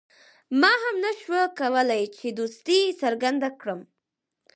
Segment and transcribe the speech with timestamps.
[0.61, 3.81] ما هم نه شو کولای چې دوستي څرګنده کړم.